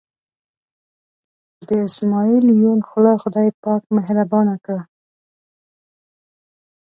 چې 1.57 1.63
د 1.69 1.71
اسمعیل 1.87 2.45
یون 2.63 2.79
خوله 2.87 3.13
خدای 3.23 3.49
پاک 3.63 3.81
مهربانه 3.97 4.55
کړه. 4.65 4.83